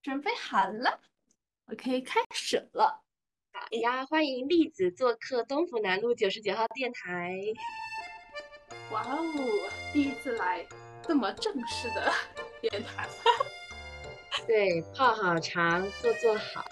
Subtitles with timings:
[0.00, 1.00] 准备好了，
[1.66, 3.02] 我可以开始了。
[3.52, 7.36] 好呀，欢迎栗子做客东府南路九十九号电台。
[8.92, 10.64] 哇哦，第一次来
[11.02, 12.12] 这么正式的
[12.60, 13.08] 电台。
[14.46, 16.64] 对，泡好茶，坐坐好。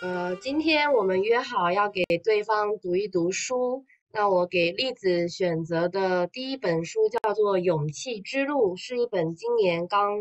[0.00, 3.84] 呃，今天我们约好要给对方读一读书。
[4.12, 10.20] 那我给栗子选择的第一本书叫做《勇气之路》，是一本今年刚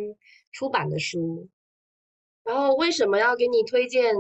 [0.54, 1.50] 出版的书。
[2.46, 4.16] 然后为什么要给你推荐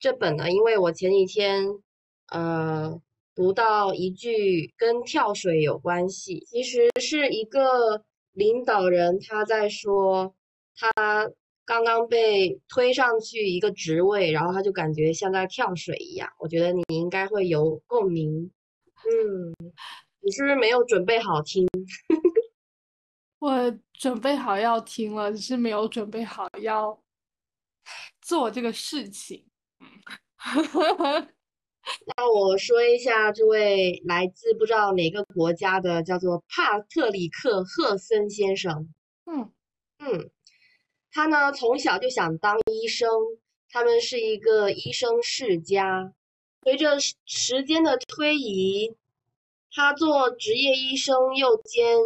[0.00, 0.50] 这本呢？
[0.50, 1.66] 因为我前几天
[2.32, 3.00] 呃
[3.34, 10.34] 读到一句跟跳水有关系，其实是一个领导人他在说
[10.76, 11.30] 他
[11.64, 16.30] 刚刚被推上去一个职位，然后他就感觉像在跳水一样。
[16.38, 18.50] 我觉得你应该会有共鸣。
[19.02, 19.54] 嗯，
[20.20, 21.66] 你是不是没有准备好听？
[23.40, 27.02] 我准备好要听了，只是没有准备好要
[28.20, 29.46] 做这个事情。
[32.16, 38.92] 那我说一下，这位来自不知道哪个国家的，叫做帕特里克·赫森先生。
[39.24, 39.50] 嗯
[39.98, 40.30] 嗯，
[41.10, 43.08] 他呢从小就想当医生，
[43.70, 46.12] 他们是一个医生世家。
[46.62, 48.94] 随着时间的推移，
[49.72, 51.96] 他做职业医生又兼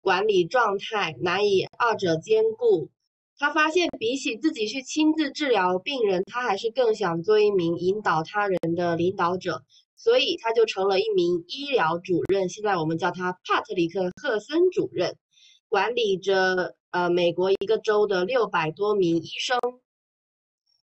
[0.00, 2.90] 管理状态，难以二者兼顾。
[3.38, 9.64] 他发现，比起自己去亲自治疗病人，他还是更想做一名引导他人的领导者。
[9.96, 12.48] 所以，他就成了一名医疗主任。
[12.48, 15.16] 现在我们叫他帕特里克·赫森主任，
[15.68, 19.58] 管理着呃美国一个州的六百多名医生。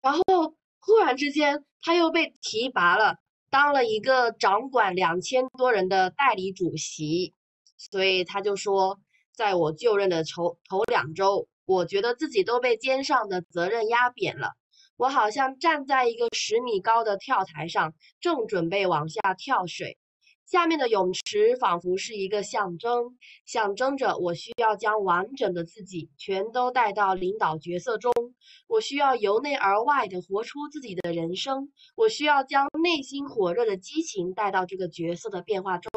[0.01, 1.63] 然后，忽然之间。
[1.81, 3.15] 他又被提拔了，
[3.49, 7.33] 当了一个掌管两千多人的代理主席，
[7.79, 8.99] 所以他就说，
[9.33, 14.51] 在我就任的头头两周，我觉得自己都被肩上的责任压扁了，
[14.97, 19.97] 我好像站在一个十米高的跳台上，正准备往下跳水。
[20.45, 28.11] 下面的泳池仿佛是一个象征，象征着我需要将完整的自己全都带到领导角色中。
[28.67, 31.71] 我需要由内而外的活出自己的人生。
[31.95, 35.91] 我需要将内心火热的激情带到这个角色的变化中。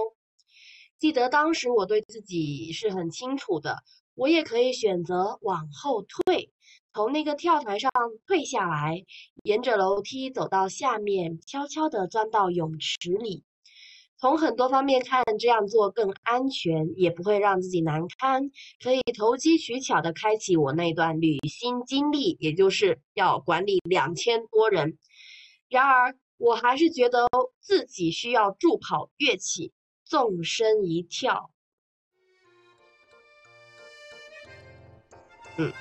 [1.02, 3.78] 记得当时我对自己是很清楚的，
[4.14, 6.52] 我也可以选择往后退，
[6.94, 7.90] 从那个跳台上
[8.24, 9.04] 退下来，
[9.42, 13.42] 沿着楼梯走到下面，悄悄地钻到泳池里。
[14.16, 24.98] 从很多方面看，这样做更安全，也不会让自己难堪，可以投机取巧地开启我那段旅行经历，也就是要管理两千多人。
[25.68, 27.26] 然而，我还是觉得
[27.58, 29.72] 自己需要助跑跃起，
[30.12, 31.48] 纵身一跳。
[35.56, 35.72] 嗯，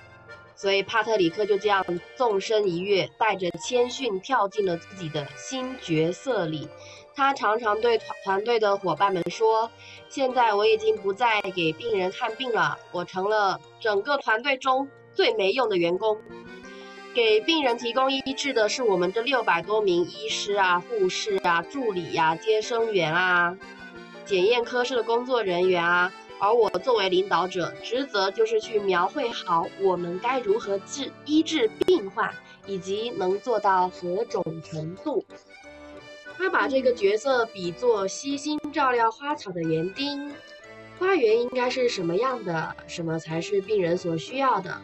[0.56, 6.70] 所以帕特里克就这样纵身一跃，带着谦逊跳进了自己的新角色里。
[7.14, 9.70] 他常常对团团队的伙伴们说
[10.08, 16.18] ：“现在我已经不再给病人看病了，我成了整个团队中最没用的员工。
[17.14, 23.58] 给病人提供医治的是我们这六百多名医师啊、护士啊、助理呀、接生员啊、
[24.32, 26.10] 检验科室的工作人员啊，
[26.40, 32.34] 而我作为领导者，职责就是去描绘好我们该如何治医治病患，
[32.66, 35.26] 以及能做到何种程度。”
[36.40, 40.32] 他把这个角色比作悉心照料花草的园丁，
[40.98, 42.74] 花园应该是什么样的？
[42.88, 44.80] 什么才是病人所需要的？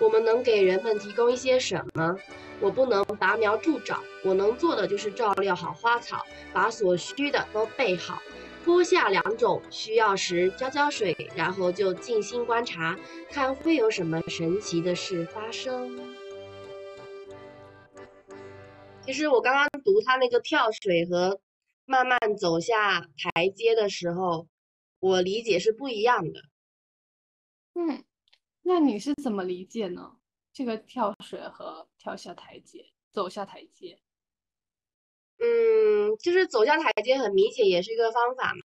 [0.00, 2.16] 我们能给人们提供一些什么？
[2.58, 8.20] 我不能拔苗助长，我能做的就是照料好花草，把所需的都备好，
[8.68, 12.98] 播下两种，需要时浇浇水，然后就静心观察，
[13.30, 16.14] 看会有什么神奇的事发生。
[19.00, 21.40] 其实我刚刚读他那个跳水和
[21.86, 24.46] 慢慢走下台阶的时候，
[25.00, 26.42] 我理解是不一样的。
[27.72, 28.04] 嗯，
[28.60, 30.18] 那你是怎么理解呢？
[30.52, 33.98] 这个跳水和跳下台阶、走下台阶？
[35.38, 38.60] 嗯，就是走下台阶很明显也是一个方法嘛。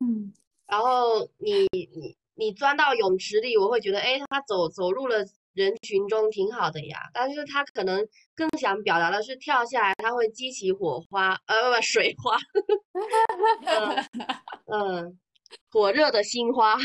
[0.00, 0.32] 嗯，
[0.66, 5.24] 然后你你你钻到泳池里，我会觉得，哎，他走走入了。
[5.54, 8.06] 人群中挺好的呀，但是他可能
[8.36, 12.38] 更想表达的是跳下来他会激起火花，呃不不水花，
[14.66, 15.18] 嗯，
[15.72, 16.76] 火热的心花，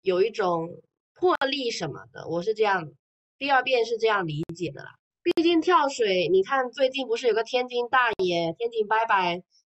[0.00, 0.70] 有一种
[1.12, 2.90] 魄力什么的，我是这样，
[3.36, 4.94] 第二遍是这样理解的啦。
[5.34, 9.16] 毕竟跳水，你看最近不是有个天津大爷天津伯伯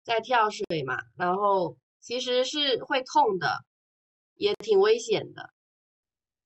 [0.03, 3.63] 在跳水嘛，然后其实是会痛的，
[4.33, 5.53] 也挺危险的。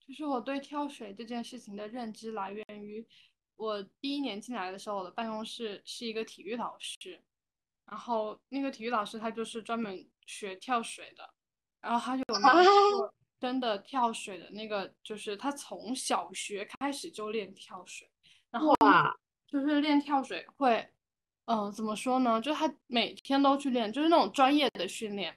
[0.05, 3.07] 就是我对跳水这件事情的认知来源于
[3.55, 7.23] 我第一年进来的时候，我的办公室是一个体育老师，
[7.85, 11.33] 然后那个体育老师他就是专门学跳水的，
[11.79, 18.09] 然后他就有描述过 真的跳水的那个，就是他从小学开始就练跳水，
[18.51, 19.13] 然后哇，
[19.47, 20.87] 就是练跳水会，
[21.45, 22.39] 嗯、怎么说呢？
[22.41, 25.35] 就是他每天都去练，就是那种专业的训练。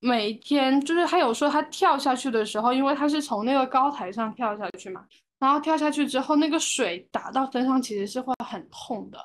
[0.00, 5.04] 每天就是他有说他跳下去的时候，因为他是从那个高台上跳下去嘛，
[5.40, 9.18] 然后跳下去之后，那个水打到身上其实是会很痛的，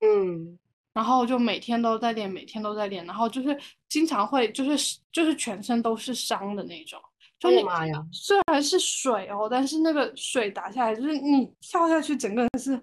[0.00, 0.58] 嗯，
[0.94, 3.58] 然后就每天都在练，每天都在练，然后就是
[3.88, 6.98] 经常会就是就是全身都是伤的那种。
[7.44, 12.82] 就你哎呀妈呀，虽然是水哦，但是那个水打下来，就是你跳下去，整个人是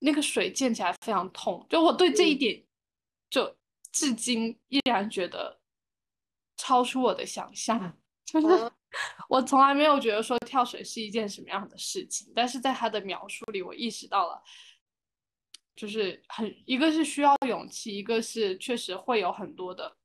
[0.00, 1.66] 那个水溅起来非常痛。
[1.70, 2.64] 就我对这一嗯点，
[3.30, 3.56] 就
[3.92, 5.58] 至今依然觉得
[6.56, 7.96] 超出我的想象。
[8.26, 8.70] 就是啊
[9.28, 14.42] 我从来没有觉得说跳水是一件什么样的事情，但是在他的描述里，我意识到了，
[15.76, 19.96] 就是很一个是需要勇气，一个是确实会有很多的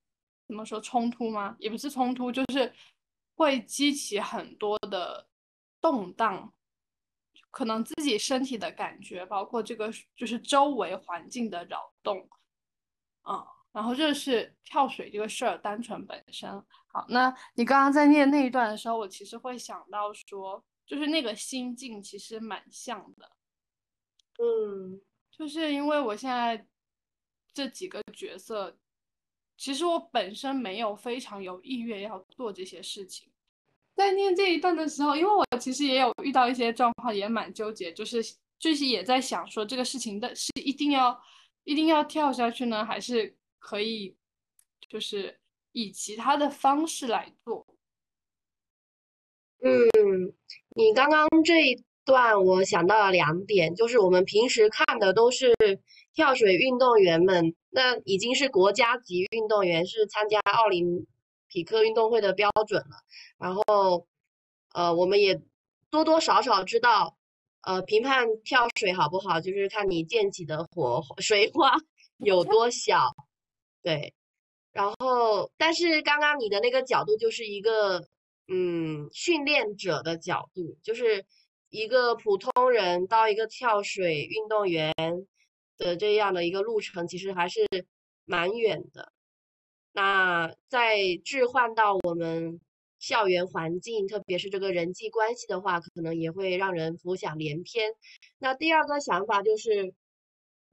[0.48, 1.56] 怎么说冲突吗？
[1.60, 2.72] 也不是冲突，就是
[3.36, 5.28] 会激起很多的
[5.80, 6.54] 动荡，
[7.50, 12.30] 可能自己身体的感觉，包括这个就是周围环境的扰动，
[13.24, 16.50] 嗯、然后这是跳水这个事儿单纯本身。
[16.88, 23.32] 好，那你刚刚在念那一段的时候，我其实会想到说，就是那个心境其实蛮像的。
[24.38, 26.68] 嗯就是因为我现在
[27.54, 28.78] 这几个角色，
[29.62, 33.32] 其实我本身没有非常有意愿要做这些事情。
[33.94, 38.24] 在念这一段的时候，因为我其实也有遇到一些状况，也蛮纠结，就是
[38.58, 41.22] 就是也在想说这个事情的是一定要
[41.64, 44.16] 一定要跳下去呢，还是可以
[44.90, 45.40] 就是
[45.74, 47.68] 以其他的方式来做。
[49.62, 50.34] 嗯，
[50.76, 55.54] 你刚刚这一段我想到了两点，就是我们平时看的都是
[56.16, 61.08] 跳水运动员们，那已经是国家级运动员，是参加奥林
[61.48, 62.98] 匹克运动会的标准了。
[63.40, 64.06] 然后，
[64.74, 65.42] 呃，我们也
[65.90, 67.18] 多多少少知道，
[67.62, 71.74] 呃，评判跳水好不好，就是看你溅起的火水花
[72.20, 73.16] 有多小，
[73.82, 74.14] 对。
[74.74, 78.08] 然后，但是刚刚你的那个角度就是一个，
[78.48, 81.26] 嗯，训练者的角度，就是
[81.70, 84.94] 一个普通人到一个跳水运动员
[85.82, 87.68] 的这样的一个路程，其实还是
[88.26, 89.12] 蛮远的。
[89.92, 92.62] 那在置换到我们
[93.00, 97.92] 校园环境，特别是这个人际关系的话，可能也会让人浮想联翩。
[98.40, 99.94] 那第二个想法就是，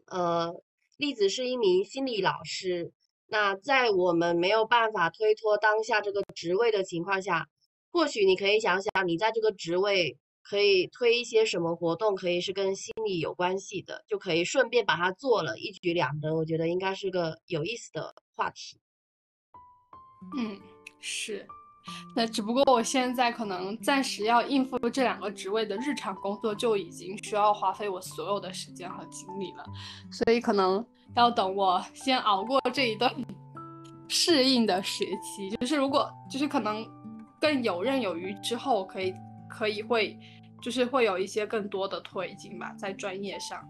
[0.06, 0.52] 呃，
[0.99, 2.93] 栗子是一名心理老师。
[3.26, 7.46] 那在我们没有办法推脱当下这个职位的情况下，
[7.90, 10.16] 或许你可以想想，你在这个职位
[10.49, 16.35] 可以推一些什么活动，可以是跟心理有关系的，就可以顺便把它做了，一举两得。
[16.35, 18.81] 我觉得应该是个有意思的话题。
[20.39, 20.59] 嗯，
[21.00, 21.47] 是。
[22.15, 29.65] 那只不过我现在可能暂时要应付这两个职位的日常工作，就已经需要花费我所有的时间和精力了，
[30.11, 30.85] 所以可能
[31.17, 33.11] 要等我先熬过这一段
[34.06, 35.50] 适应的时期。
[35.56, 36.87] 就是如果就是可能
[37.41, 39.15] 更游刃有余之后，可以
[39.49, 40.19] 可以会
[40.60, 43.61] 就是会有一些更多的推进吧，在专业上。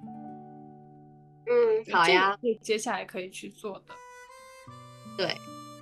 [1.47, 2.37] 嗯，好呀。
[2.61, 3.95] 接下来可以去做的。
[5.17, 5.37] 对，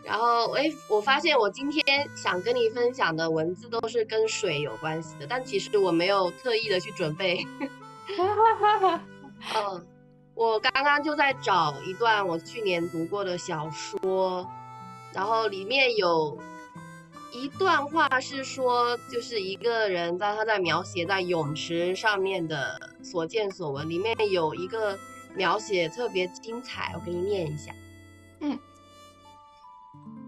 [0.05, 7.45] 然后哎，我发现我今天想跟你分享的文字都是跟水有关系的，但其实我没有特意的去准备。
[9.55, 9.87] 嗯，
[10.35, 14.49] 我刚刚就在找一段我去年读过的小说，
[15.13, 16.39] 然后里面有
[17.33, 24.99] 一段话是说，就是一个人在他在描写在泳池上面的所见所闻，里面有一个
[25.35, 27.75] 描写特别精彩，我给你念一下。
[28.41, 28.59] 嗯，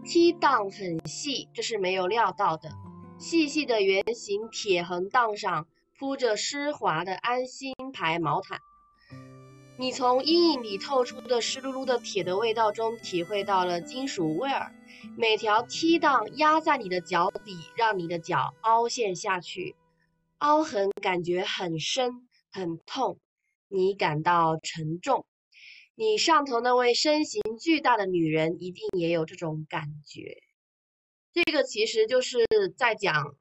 [0.05, 2.71] 梯档很细，这是没有料到的。
[3.19, 5.67] 细细的圆形铁横档上
[5.99, 8.61] 铺着湿滑的安心牌毛毯，
[9.79, 14.73] 你从阴影里透出的湿漉漉的铁的味道中体会到了金属味儿。
[15.17, 19.77] 每条梯档压在你的脚底，让你的脚凹陷下去，
[20.39, 23.19] 凹痕感觉很深很痛，
[23.69, 25.27] 你感到沉重。
[25.95, 30.43] 你上头那位身形巨大的女人一定也有这种感觉。
[31.33, 33.35] 这个其实就是在讲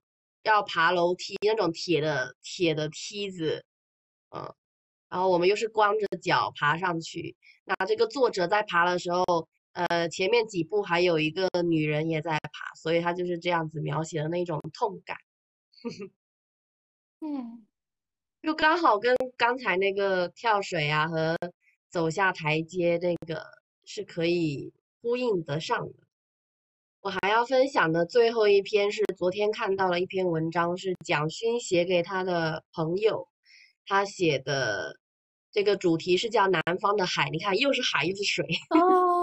[0.44, 3.64] 要爬楼梯那种铁的铁的梯子，
[4.30, 4.54] 嗯，
[5.10, 7.36] 然后我们又是光着脚爬上去。
[7.64, 9.48] 那这个作者在爬的时候，
[9.78, 15.16] 呃，前面几步还有一个女人也在爬，所以他就是这样子描写的那种痛感。
[17.22, 17.68] 嗯，
[18.42, 21.38] 就刚好跟刚才那个跳水啊和
[21.90, 23.46] 走下台阶那个
[23.86, 25.94] 是可以呼应得上的。
[27.02, 33.28] 我还要分享的最后一篇是昨天看到了一篇文章，是蒋勋写给他的朋友，
[33.86, 35.00] 他写的
[35.52, 38.44] 这个主题是叫《南方的海》，你看又是海又是水。
[38.72, 39.17] 哦，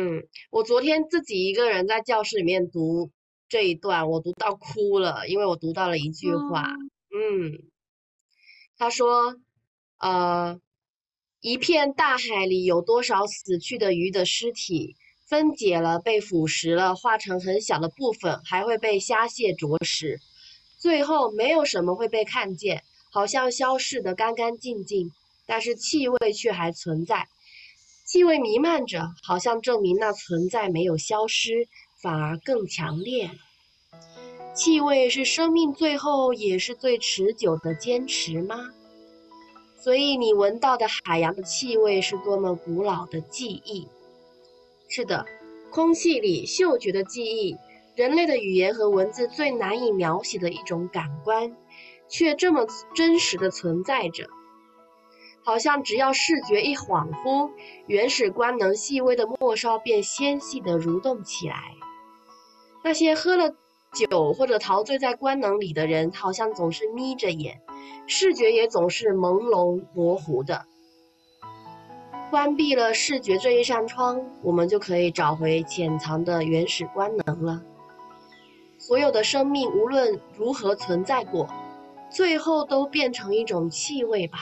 [0.00, 3.10] 嗯，我昨天自己一个人在教室里面读
[3.48, 6.62] 这一段，我读到哭了，因为我读到了一句话，
[7.10, 7.58] 嗯，
[8.76, 9.34] 他说，
[9.98, 10.60] 呃，
[11.40, 14.94] 一片大海里有多少死去的鱼的尸体？
[15.26, 20.20] 分解了，被腐蚀了，化成很小的部分，还会被虾蟹啄食，
[20.78, 25.10] 最后没有什么会被看见，好像消逝的干干净净，
[25.44, 27.26] 但是气味却还存在，
[28.08, 31.68] 气味弥漫着，好像证明那存在没有消失，
[32.00, 33.30] 反而更强烈。
[34.54, 38.70] 气味是生命最后也是最持久的坚持吗？
[39.84, 43.86] 所以你闻到的海洋的气味是多么古老的记忆。
[44.88, 45.26] 是的，
[45.70, 47.58] 空气里嗅觉的记忆，
[47.94, 51.54] 人类的语言和文字最难以描写的一种感官，
[52.08, 54.30] 却这么真实的存在着。
[55.48, 57.50] 好像只要视觉一恍惚，
[57.86, 61.72] 原始官能细微的末梢便纤细地蠕动起来。
[62.84, 63.54] 那些喝了
[63.94, 67.62] 酒或者陶醉在官能里的人，好像总是眯着眼，
[68.06, 70.66] 视觉也总是朦胧模糊的。
[72.30, 77.62] 关闭了视觉这一扇窗，我们就可以找回潜藏的原始官能了。
[78.76, 81.48] 所有的生命无论如何存在过，
[82.10, 84.40] 最后都变成一种气味吧，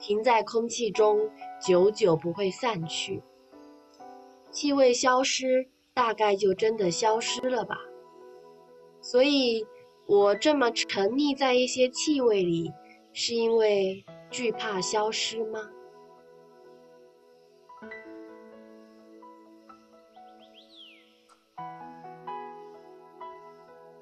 [0.00, 1.30] 停在空气中，
[1.60, 3.22] 久久不会散去。
[4.50, 7.76] 气味消失，大概就真的消失了吧。
[9.00, 9.66] 所以，
[10.06, 12.72] 我这么沉溺在一些气味里，
[13.12, 15.70] 是因为惧怕消失吗？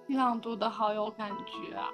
[0.06, 1.90] 你朗读的好有感觉啊！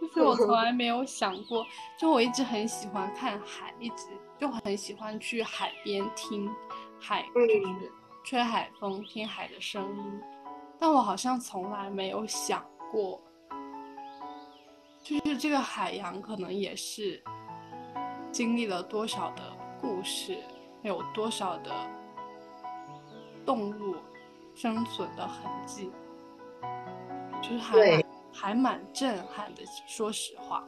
[0.00, 1.64] 就是我从 来没有想过，
[1.98, 4.06] 就我一直很喜欢看海，一直
[4.38, 6.48] 就很喜欢去海边听
[7.00, 7.92] 海，就是
[8.24, 10.20] 吹海风，听海的声音。
[10.78, 13.20] 但我好像从来没有想过，
[15.02, 17.22] 就是这个海洋可能也是
[18.30, 19.42] 经历了多少的
[19.80, 20.38] 故事，
[20.82, 21.72] 有多少的
[23.44, 23.96] 动物
[24.54, 25.90] 生存的痕迹。
[27.40, 28.02] 就是还
[28.40, 30.64] 还蛮震撼的，说实话。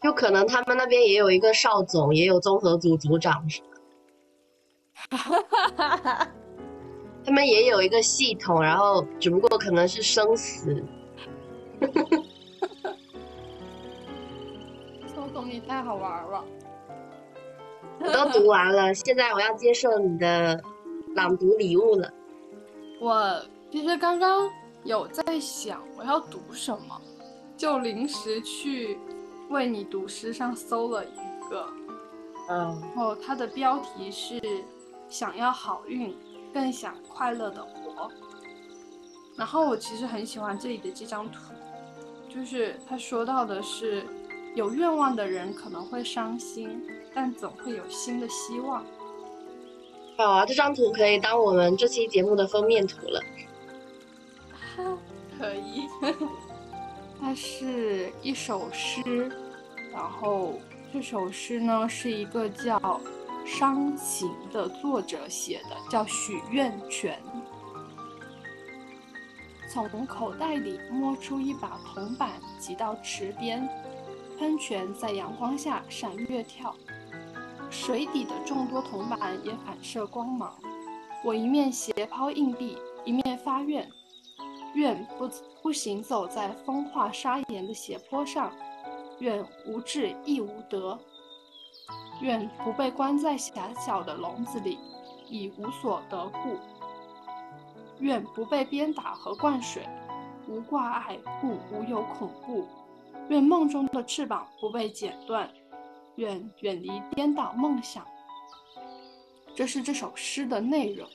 [0.00, 3.44] 就可能他们那边也有一个邵总，也有综合组组长，
[7.24, 10.84] 他们也有一个系统，然后只不过可能是生死。
[15.12, 16.44] 邵总，你太好玩了！
[17.98, 20.62] 我都读完了，现在我要接受你的
[21.16, 22.08] 朗读礼物了。
[23.00, 23.42] 我
[23.72, 24.48] 其实刚刚。
[24.84, 27.00] 有在想我要读什么，
[27.56, 28.98] 就临时去
[29.48, 31.66] 为你读诗上搜了一个，
[32.50, 34.40] 嗯，然后它的标题是
[35.08, 36.14] 想要好运，
[36.52, 38.10] 更想快乐的活。
[39.36, 41.52] 然后我其实很喜欢这里的这张图，
[42.28, 44.04] 就是他说到的是
[44.54, 48.84] 有愿望的人可能会伤心，但总会有新的希望。
[50.16, 53.20] 好啊，这张图可以当我们这期节目的封面图了。
[55.38, 55.88] 可以，
[57.20, 59.30] 它是一首诗，
[59.92, 60.54] 然后
[60.92, 63.00] 这首诗呢是一个叫
[63.44, 67.18] 伤情的作者写的，叫许愿泉。
[69.68, 73.68] 从口袋里摸出一把铜板，挤到池边，
[74.38, 76.72] 喷泉在阳光下闪跃跳，
[77.70, 80.56] 水底的众多铜板也反射光芒。
[81.24, 83.90] 我一面斜抛硬币，一面发愿。
[84.74, 85.28] 愿不
[85.62, 88.52] 不行走在风化沙岩的斜坡上，
[89.20, 90.98] 愿无智亦无德，
[92.20, 94.78] 愿不被关在狭小的笼子里，
[95.28, 96.56] 已无所得故。
[98.00, 99.88] 愿不被鞭打和灌水，
[100.48, 102.66] 无挂碍故无有恐怖。
[103.28, 105.48] 愿梦中的翅膀不被剪断，
[106.16, 108.04] 愿远离颠倒梦想。
[109.54, 111.08] 这是这首诗的内容。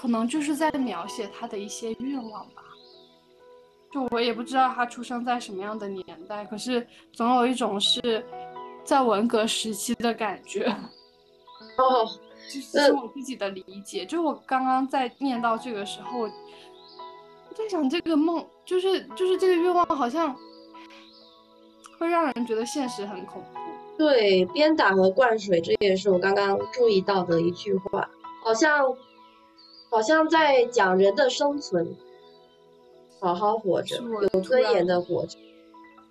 [0.00, 2.62] 可能就是在描写他的一些愿望吧，
[3.92, 8.24] 就我也不知道他出生在什么样的年代，可是总有一种是
[8.84, 10.64] 在文革时期的感觉。
[11.78, 12.06] 哦，
[12.48, 14.06] 这是我自己的理解。
[14.06, 16.28] 就我刚刚在念到这个时候，我
[17.56, 20.32] 在想这个梦，就是就是这个愿望，好像
[21.98, 23.58] 会让人觉得现实很恐怖。
[23.98, 28.08] 对，鞭打和灌水，这也是我刚刚注意到的一句话，
[28.44, 28.84] 好像
[29.90, 31.96] 好像在讲人的生存，
[33.20, 34.02] 好好活着，
[34.32, 35.38] 有尊严的活着，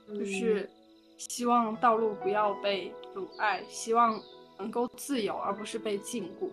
[0.07, 0.69] 就是
[1.17, 4.21] 希望道路不要被阻碍，希望
[4.57, 6.49] 能够自由而不是被禁锢，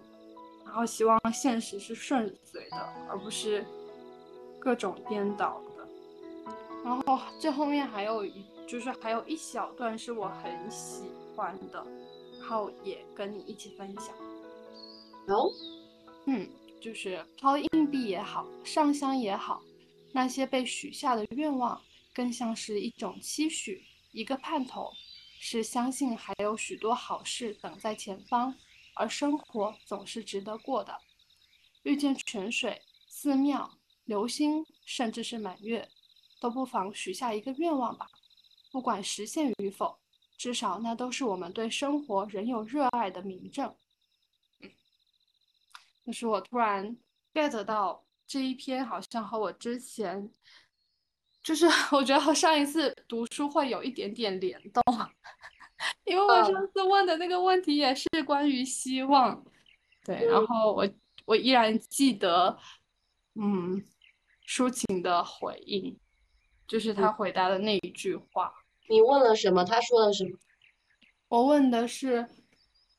[0.65, 2.77] 然后希望现实是顺遂的，
[3.09, 3.65] 而不是
[4.59, 5.87] 各种颠倒的。
[6.85, 11.05] 然后最后面还有一，就是还有一小段是我很喜。
[11.37, 11.85] 欢的，
[12.39, 14.15] 然后也跟你一起分享。
[15.27, 15.51] 哦，
[16.27, 16.49] 嗯，
[16.85, 19.63] 就是抛硬币也好，上香也好，
[20.13, 21.81] 那些被许下的愿望，
[22.13, 24.93] 更像是一种期许，一个盼头，
[25.41, 28.55] 是相信还有许多好事等在前方，
[28.97, 30.95] 而生活总是值得过的。
[31.85, 35.89] 遇见泉水、寺庙、流星，甚至是满月，
[36.39, 38.07] 都不妨许下一个愿望吧，
[38.71, 39.97] 不管实现与否。
[40.37, 43.75] 至少那都是我们对生活仍有热爱的明证。
[46.05, 46.97] 嗯，就是我突然
[47.33, 50.31] get 到这一篇，好像和我之前，
[51.43, 54.83] 就是 我觉得和上一次读书会有一点点联动，
[56.05, 59.45] 因为我上次问的那个问题也是关于希望。
[60.05, 60.87] 对，然后我
[61.25, 62.59] 我依然记得，
[63.35, 63.83] 嗯，
[64.47, 65.99] 抒情的回应，
[66.69, 68.53] 就是他回答的那一句话。
[68.87, 69.65] 你问了什么？
[69.65, 70.39] 他说了什么？
[71.29, 72.29] 我问的是，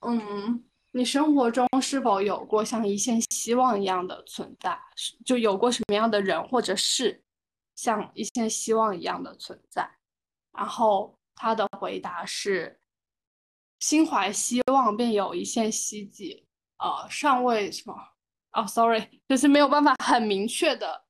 [0.02, 0.64] 嗯，
[0.96, 4.80] 你生活中是否有过像一线希望一样的存在？
[5.26, 7.22] 就有过什么样的人或者事，
[7.76, 9.86] 像一线希望一样的存在？
[10.54, 12.80] 然后他的回答是：
[13.82, 16.48] 心怀希望，便有一线希冀。
[16.78, 17.94] 呃，尚未什么？
[18.54, 21.04] 哦，sorry，就是没有办法很明确的。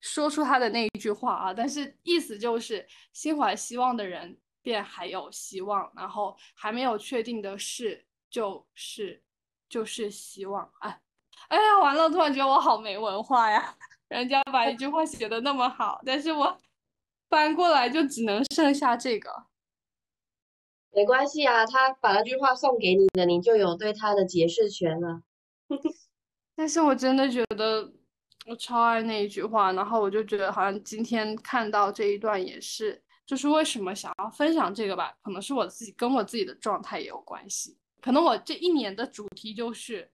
[0.00, 9.22] 说出他的那一句话啊，但是意思就是心怀希望的人便还有希望，然后还没有确定的事就是
[9.68, 10.70] 就是希望。
[10.80, 11.00] 哎，
[11.48, 13.76] 哎呀，完了，突然觉得我好没文化呀！
[14.08, 16.58] 人家把一句话写的那么好，但是我
[17.28, 19.46] 翻过来就只能剩下这个。
[20.92, 25.22] 没关系啊，他把那句话送给你的，你就有对他的解释权了。
[26.56, 27.92] 但是我真的觉得。
[28.46, 35.14] 我超爱那一句话，然后我就觉得好像今天看到这一段也是，就是为什么想要分享这个吧？
[35.22, 37.76] 可能是我自己跟我自己的状态也有关系。
[38.00, 40.10] 可能我这一年的主题就是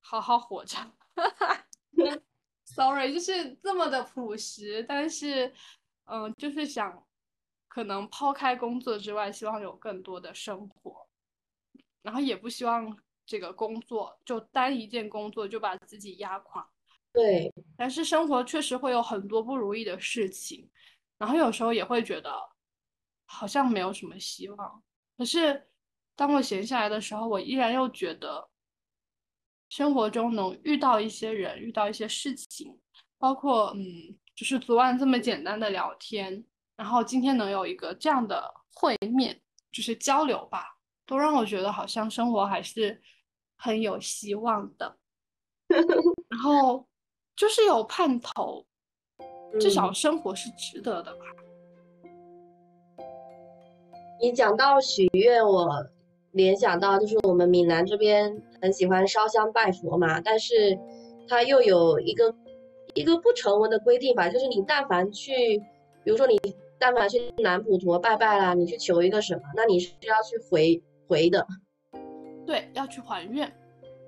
[0.00, 0.78] 好好活着。
[2.64, 5.52] Sorry，就是这么的朴实，但是
[6.04, 7.06] 嗯，就是想
[7.68, 11.06] 可能抛开工作之外，希望有更多的生活，
[12.00, 16.66] 然后也不希望这个工作就单一件工作就把自己压垮。
[17.12, 20.70] 对，但是生活确实会有很多不如意的事情，
[21.18, 22.34] 然后有时候也会觉得
[23.26, 24.82] 好像没有什么希望。
[25.18, 25.68] 可是
[26.14, 28.48] 当我闲下来的时候，我依然又觉得
[29.68, 32.78] 生活中能遇到一些人，遇到一些事情，
[33.18, 33.84] 包括嗯，
[34.34, 36.44] 就是昨晚这么简单的聊天，
[36.76, 43.00] 然后今天能有一个这样的会面，就是交流吧，都让我觉得好像生活还是
[43.56, 44.96] 很有希望的。
[46.28, 46.86] 然后。
[47.34, 48.64] 就是有盼头，
[49.58, 51.24] 至少生活是值得的吧。
[54.20, 55.66] 你讲到许愿，我
[56.32, 60.78] 联想到就是我们闽南这边很喜欢烧香拜佛嘛，但是
[61.28, 62.34] 它又有一个
[62.94, 65.58] 一个不成文的规定吧，就是你但凡去，
[66.04, 66.38] 比如说你
[66.78, 71.46] 但凡去南普陀拜拜啦，你去求一个什么，那你是要去回回的。
[72.46, 73.52] 对，要去还愿。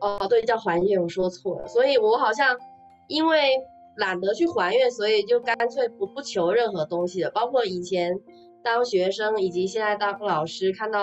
[0.00, 2.56] 哦，对，叫还愿，我说错了，所以我好像。
[3.06, 3.62] 因为
[3.98, 7.30] 懒得去还愿，所以就干脆不不求任何东西了。
[7.30, 8.18] 包括以前
[8.62, 11.02] 当学生，以及现在当老师，看到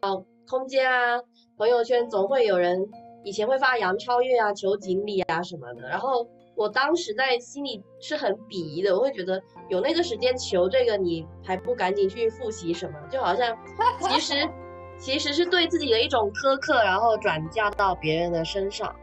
[0.51, 1.17] 空间啊、
[1.57, 2.77] 朋友圈，总会有人
[3.23, 5.87] 以前会发杨超越啊、求锦鲤啊什么的。
[5.87, 12.99] 然后我当时在心里是很鄙夷的，我会觉得有那个时间求这个，你还不赶紧去复习什么？
[13.09, 13.57] 就好像
[14.01, 14.49] 其实
[14.99, 18.93] 其实是对自己的一种苛刻，然后转嫁到别人的身上。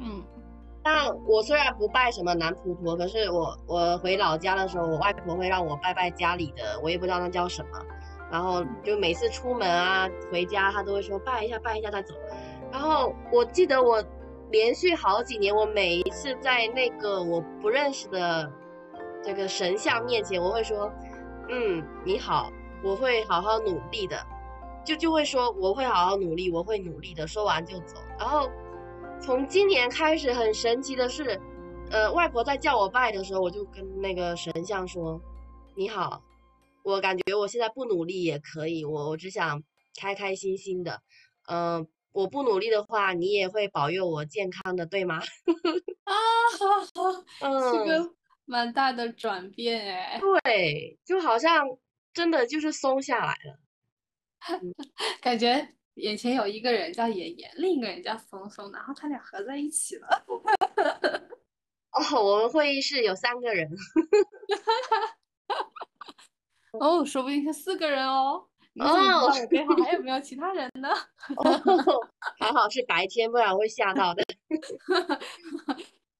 [0.00, 0.22] 嗯。
[0.84, 7.78] 但我虽然不拜什么南普陀，可是我我回老家的时候，我外婆会让我拜拜家里的，我也不知道那叫什么。
[8.32, 12.14] 然后就每次出门啊回家，他都会说拜一下拜一下再走。
[12.72, 14.02] 然后我记得我
[14.50, 18.50] 连续好几年，我每一次在那个我不认识的
[19.22, 20.90] 这个神像面前，我会说，
[21.50, 22.50] 嗯，你好，
[22.82, 24.16] 我会好好努力的，
[24.84, 27.98] 就就会说我会好好努力，我会努力的，说完就走。
[28.18, 28.50] 然后。
[29.24, 31.40] 从今年开始，很神奇的是，
[31.92, 35.20] 呃，外婆在叫我拜的时候，我就跟那个神像说
[35.76, 36.20] ：“你好，
[36.82, 39.62] 我感觉我现在不努力也可以，我我只想
[39.98, 41.00] 开开心心的。
[41.48, 45.20] 嗯、我不努力的话，你也会保佑我健康的，对吗？”
[46.04, 46.14] 啊，
[46.56, 46.64] 是
[47.40, 48.14] 嗯，个
[48.44, 51.66] 蛮大的转变哎，对，就好像
[52.12, 53.58] 真的就是松下来了。
[55.22, 60.24] 感觉眼前有一个人叫妍妍，另一个人叫松松，然后他俩合在一起了。
[61.92, 63.70] 哦，我们会议室有三个人。
[66.78, 68.44] 哦，说不定是四个人哦。
[68.80, 68.86] 哦
[69.26, 70.88] 我背后还有没有其他人呢？
[71.36, 71.44] 哦，
[72.40, 74.22] 还好是白天，不然我会吓到的。